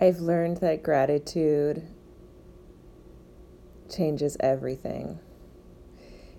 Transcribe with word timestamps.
I've 0.00 0.20
learned 0.20 0.58
that 0.58 0.84
gratitude 0.84 1.82
changes 3.90 4.36
everything. 4.38 5.18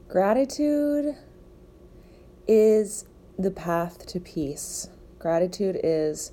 Gratitude 0.08 1.18
is 2.48 3.06
the 3.38 3.52
path 3.52 4.06
to 4.08 4.20
peace. 4.22 4.90
Gratitude 5.18 5.78
is 5.84 6.32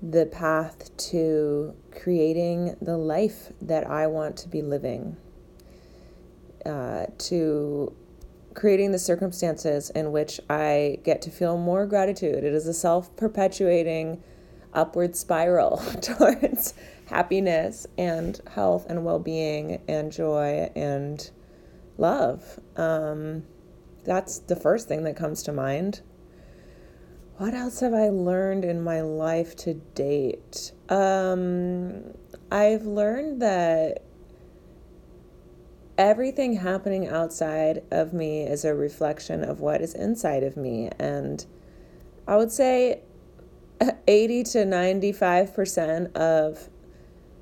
the 0.00 0.24
path 0.24 0.96
to 0.96 1.76
creating 1.92 2.76
the 2.80 2.96
life 2.96 3.52
that 3.60 3.86
I 3.86 4.06
want 4.06 4.38
to 4.38 4.48
be 4.48 4.62
living, 4.62 5.18
uh, 6.64 7.06
to 7.18 7.94
creating 8.54 8.92
the 8.92 8.98
circumstances 8.98 9.90
in 9.90 10.10
which 10.10 10.40
I 10.48 11.00
get 11.04 11.20
to 11.22 11.30
feel 11.30 11.58
more 11.58 11.84
gratitude. 11.86 12.44
It 12.44 12.54
is 12.54 12.66
a 12.66 12.74
self 12.74 13.14
perpetuating 13.14 14.22
upward 14.74 15.16
spiral 15.16 15.76
towards 16.00 16.74
happiness 17.06 17.86
and 17.96 18.40
health 18.54 18.86
and 18.88 19.04
well 19.04 19.18
being 19.18 19.80
and 19.88 20.12
joy 20.12 20.70
and 20.74 21.30
love. 21.98 22.58
Um, 22.76 23.44
that's 24.04 24.38
the 24.38 24.56
first 24.56 24.88
thing 24.88 25.04
that 25.04 25.16
comes 25.16 25.42
to 25.44 25.52
mind. 25.52 26.02
What 27.36 27.54
else 27.54 27.80
have 27.80 27.94
I 27.94 28.10
learned 28.10 28.64
in 28.64 28.82
my 28.82 29.00
life 29.00 29.56
to 29.56 29.74
date? 29.74 30.72
Um, 30.88 32.14
I've 32.50 32.84
learned 32.84 33.42
that 33.42 34.04
everything 35.98 36.54
happening 36.54 37.08
outside 37.08 37.82
of 37.90 38.12
me 38.12 38.42
is 38.42 38.64
a 38.64 38.74
reflection 38.74 39.42
of 39.42 39.60
what 39.60 39.80
is 39.80 39.94
inside 39.94 40.42
of 40.44 40.56
me. 40.56 40.90
And 40.98 41.44
I 42.28 42.36
would 42.36 42.52
say 42.52 43.02
80 44.06 44.44
to 44.44 44.58
95% 44.58 46.16
of 46.16 46.68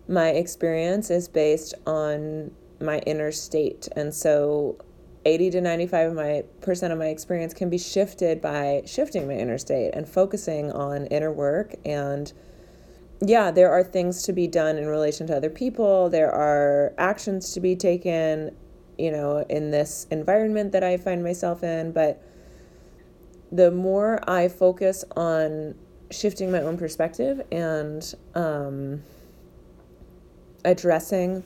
my 0.09 0.29
experience 0.31 1.11
is 1.11 1.29
based 1.29 1.75
on 1.87 2.51
my 2.81 2.99
inner 3.01 3.33
state. 3.33 3.89
And 3.95 4.13
so 4.15 4.77
80 5.25 5.51
to 5.51 5.61
95 5.61 6.11
of 6.11 6.17
my 6.17 6.45
percent 6.61 6.93
of 6.93 6.99
my 6.99 7.07
experience 7.07 7.55
can 7.55 7.71
be 7.71 7.79
shifted 7.79 8.41
by 8.41 8.83
shifting 8.87 9.27
my 9.27 9.35
inner 9.35 9.59
state 9.59 9.91
and 9.95 10.09
focusing 10.09 10.73
on 10.73 11.07
inner 11.07 11.33
work. 11.33 11.75
And 11.85 12.33
yeah 13.25 13.53
there 13.53 13.71
are 13.71 13.85
things 13.85 14.25
to 14.25 14.33
be 14.33 14.49
done 14.49 14.77
in 14.77 14.87
relation 14.87 15.27
to 15.29 15.37
other 15.37 15.51
people. 15.51 16.11
There 16.11 16.33
are 16.33 16.93
actions 16.99 17.53
to 17.55 17.61
be 17.61 17.77
taken 17.77 18.57
you 18.99 19.11
know 19.11 19.39
in 19.49 19.71
this 19.71 20.07
environment 20.11 20.73
that 20.73 20.85
i 20.85 20.97
find 20.97 21.23
myself 21.23 21.63
in. 21.63 21.93
But 21.93 22.23
the 23.51 23.71
more 23.71 24.19
i 24.29 24.49
focus 24.49 25.05
on 25.17 25.75
shifting 26.13 26.53
my 26.53 26.61
own 26.61 26.79
perspective 26.79 27.43
and 27.51 28.15
um, 28.35 29.03
addressing 30.65 31.43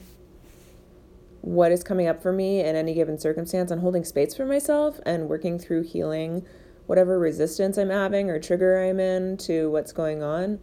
what 1.40 1.70
is 1.70 1.84
coming 1.84 2.08
up 2.08 2.20
for 2.20 2.32
me 2.32 2.60
in 2.60 2.74
any 2.74 2.92
given 2.92 3.18
circumstance 3.18 3.70
and 3.70 3.80
holding 3.80 4.04
space 4.04 4.34
for 4.34 4.44
myself 4.44 4.98
and 5.06 5.28
working 5.28 5.58
through 5.58 5.82
healing 5.82 6.44
whatever 6.86 7.18
resistance 7.18 7.76
I'm 7.78 7.90
having 7.90 8.30
or 8.30 8.38
trigger 8.38 8.84
I'm 8.84 9.00
in 9.00 9.36
to 9.38 9.70
what's 9.70 9.92
going 9.92 10.22
on. 10.22 10.60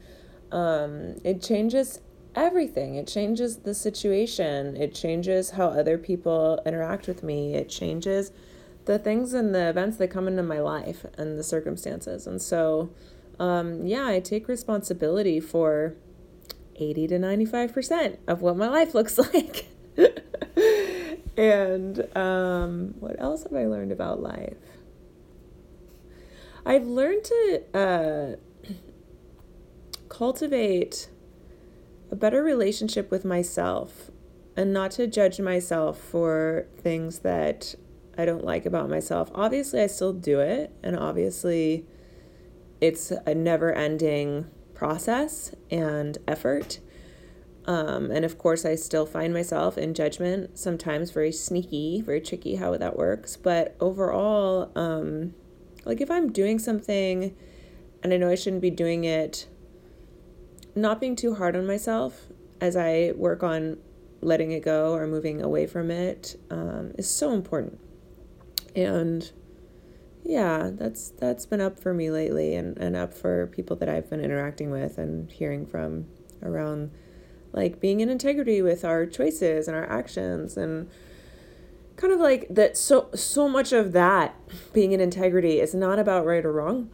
Um, 0.51 1.15
it 1.23 1.41
changes 1.41 1.99
everything. 2.35 2.95
It 2.95 3.07
changes 3.07 3.57
the 3.57 3.73
situation. 3.73 4.77
It 4.77 4.95
changes 4.95 5.51
how 5.51 5.67
other 5.67 5.97
people 5.97 6.61
interact 6.65 7.07
with 7.07 7.23
me. 7.23 7.55
It 7.55 7.69
changes 7.69 8.31
the 8.85 8.99
things 8.99 9.33
and 9.33 9.53
the 9.53 9.69
events 9.69 9.97
that 9.97 10.09
come 10.09 10.27
into 10.27 10.43
my 10.43 10.59
life 10.59 11.05
and 11.17 11.37
the 11.37 11.43
circumstances. 11.43 12.27
And 12.27 12.41
so, 12.41 12.89
um, 13.39 13.85
yeah, 13.85 14.07
I 14.07 14.19
take 14.19 14.47
responsibility 14.47 15.39
for 15.39 15.95
80 16.75 17.07
to 17.07 17.19
95% 17.19 18.17
of 18.27 18.41
what 18.41 18.57
my 18.57 18.67
life 18.67 18.93
looks 18.95 19.17
like. 19.17 19.67
and 21.37 22.17
um, 22.17 22.95
what 22.99 23.15
else 23.19 23.43
have 23.43 23.53
I 23.53 23.65
learned 23.65 23.91
about 23.91 24.21
life? 24.21 24.57
I've 26.65 26.85
learned 26.85 27.23
to 27.25 27.61
uh, 27.73 28.35
cultivate 30.09 31.09
a 32.09 32.15
better 32.15 32.43
relationship 32.43 33.11
with 33.11 33.25
myself 33.25 34.11
and 34.55 34.71
not 34.71 34.91
to 34.91 35.07
judge 35.07 35.39
myself 35.39 35.97
for 35.97 36.67
things 36.77 37.19
that 37.19 37.75
I 38.17 38.25
don't 38.25 38.45
like 38.45 38.65
about 38.65 38.89
myself. 38.89 39.31
Obviously, 39.33 39.81
I 39.81 39.87
still 39.87 40.13
do 40.13 40.39
it, 40.39 40.71
and 40.83 40.97
obviously, 40.97 41.85
it's 42.83 43.11
a 43.25 43.33
never 43.33 43.71
ending 43.71 44.45
process 44.73 45.55
and 45.71 46.17
effort. 46.27 46.81
Um, 47.65 48.11
and 48.11 48.25
of 48.25 48.37
course, 48.37 48.65
I 48.65 48.75
still 48.75 49.05
find 49.05 49.33
myself 49.33 49.77
in 49.77 49.93
judgment, 49.93 50.59
sometimes 50.59 51.11
very 51.11 51.31
sneaky, 51.31 52.01
very 52.01 52.19
tricky 52.19 52.55
how 52.55 52.75
that 52.75 52.97
works. 52.97 53.37
But 53.37 53.77
overall, 53.79 54.69
um, 54.75 55.33
like 55.85 56.01
if 56.01 56.11
I'm 56.11 56.29
doing 56.29 56.59
something 56.59 57.33
and 58.03 58.13
I 58.13 58.17
know 58.17 58.29
I 58.29 58.35
shouldn't 58.35 58.61
be 58.61 58.69
doing 58.69 59.05
it, 59.05 59.47
not 60.75 60.99
being 60.99 61.15
too 61.15 61.35
hard 61.35 61.55
on 61.55 61.65
myself 61.65 62.27
as 62.59 62.75
I 62.75 63.13
work 63.15 63.43
on 63.43 63.77
letting 64.19 64.51
it 64.51 64.61
go 64.61 64.93
or 64.93 65.07
moving 65.07 65.41
away 65.41 65.67
from 65.67 65.89
it 65.89 66.37
um, 66.49 66.91
is 66.97 67.09
so 67.09 67.31
important. 67.31 67.79
And 68.75 69.31
yeah, 70.23 70.69
that's 70.73 71.09
that's 71.09 71.45
been 71.45 71.61
up 71.61 71.79
for 71.79 71.93
me 71.93 72.09
lately 72.09 72.55
and, 72.55 72.77
and 72.77 72.95
up 72.95 73.13
for 73.13 73.47
people 73.47 73.75
that 73.77 73.89
I've 73.89 74.09
been 74.09 74.21
interacting 74.21 74.71
with 74.71 74.97
and 74.97 75.31
hearing 75.31 75.65
from 75.65 76.05
around 76.41 76.91
like 77.51 77.79
being 77.79 77.99
in 77.99 78.09
integrity 78.09 78.61
with 78.61 78.83
our 78.83 79.05
choices 79.05 79.67
and 79.67 79.77
our 79.77 79.89
actions 79.89 80.57
and 80.57 80.89
kind 81.95 82.11
of 82.11 82.19
like 82.19 82.47
that 82.49 82.75
so 82.75 83.09
so 83.13 83.47
much 83.47 83.71
of 83.71 83.91
that 83.91 84.35
being 84.73 84.93
in 84.93 84.99
integrity 84.99 85.59
is 85.59 85.75
not 85.75 85.99
about 85.99 86.25
right 86.25 86.43
or 86.43 86.51
wrong 86.51 86.89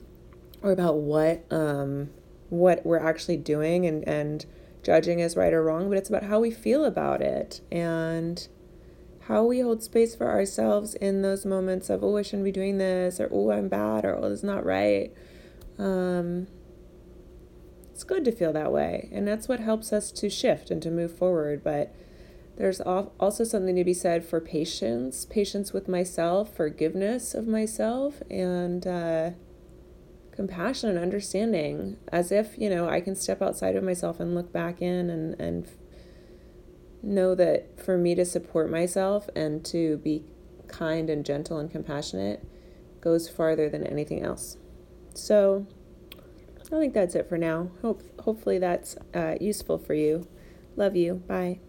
or 0.61 0.71
about 0.71 0.97
what 0.97 1.45
um 1.51 2.09
what 2.49 2.85
we're 2.85 2.99
actually 2.99 3.37
doing 3.37 3.85
and 3.85 4.05
and 4.07 4.45
judging 4.83 5.21
as 5.21 5.35
right 5.35 5.53
or 5.53 5.63
wrong 5.63 5.87
but 5.87 5.97
it's 5.97 6.09
about 6.09 6.23
how 6.23 6.39
we 6.39 6.51
feel 6.51 6.85
about 6.85 7.21
it. 7.21 7.61
And 7.71 8.47
how 9.29 9.45
we 9.45 9.61
hold 9.61 9.81
space 9.81 10.13
for 10.13 10.29
ourselves 10.29 10.93
in 10.95 11.21
those 11.21 11.45
moments 11.45 11.89
of 11.89 12.03
oh 12.03 12.17
i 12.17 12.21
shouldn't 12.21 12.43
be 12.43 12.51
doing 12.51 12.77
this 12.77 13.19
or 13.19 13.29
oh 13.31 13.51
i'm 13.51 13.69
bad 13.69 14.03
or 14.03 14.17
oh 14.17 14.29
this 14.29 14.39
is 14.39 14.43
not 14.43 14.65
right 14.65 15.13
um 15.77 16.47
it's 17.99 18.05
good 18.05 18.23
to 18.23 18.31
feel 18.31 18.53
that 18.53 18.71
way. 18.71 19.09
And 19.11 19.27
that's 19.27 19.49
what 19.49 19.59
helps 19.59 19.91
us 19.91 20.09
to 20.13 20.29
shift 20.29 20.71
and 20.71 20.81
to 20.83 20.89
move 20.89 21.13
forward. 21.17 21.65
But 21.65 21.93
there's 22.55 22.79
also 22.79 23.43
something 23.43 23.75
to 23.75 23.83
be 23.83 23.93
said 23.93 24.23
for 24.23 24.39
patience, 24.39 25.25
patience 25.25 25.73
with 25.73 25.89
myself, 25.89 26.55
forgiveness 26.55 27.33
of 27.33 27.45
myself, 27.45 28.23
and 28.31 28.87
uh, 28.87 29.31
compassion 30.31 30.91
and 30.91 30.97
understanding. 30.97 31.97
As 32.07 32.31
if, 32.31 32.57
you 32.57 32.69
know, 32.69 32.87
I 32.87 33.01
can 33.01 33.15
step 33.15 33.41
outside 33.41 33.75
of 33.75 33.83
myself 33.83 34.21
and 34.21 34.33
look 34.33 34.53
back 34.53 34.81
in 34.81 35.09
and, 35.09 35.37
and 35.37 35.67
know 37.01 37.35
that 37.35 37.79
for 37.79 37.97
me 37.97 38.15
to 38.15 38.25
support 38.25 38.69
myself 38.69 39.29
and 39.35 39.63
to 39.65 39.97
be 39.97 40.25
kind 40.67 41.09
and 41.09 41.25
gentle 41.25 41.57
and 41.57 41.71
compassionate 41.71 42.45
goes 43.01 43.29
farther 43.29 43.69
than 43.69 43.85
anything 43.85 44.21
else. 44.21 44.57
So, 45.13 45.65
I 46.71 46.79
think 46.79 46.93
that's 46.93 47.15
it 47.15 47.27
for 47.27 47.37
now. 47.37 47.71
Hope 47.81 48.03
hopefully 48.21 48.59
that's 48.59 48.95
uh, 49.13 49.35
useful 49.41 49.77
for 49.77 49.93
you. 49.93 50.27
Love 50.75 50.95
you. 50.95 51.15
Bye. 51.15 51.59